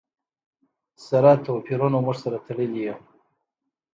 سره 1.07 1.31
توپیرونو 1.45 1.97
موږ 2.05 2.15
سره 2.23 2.37
تړلي 2.45 2.81
یو. 2.87 2.97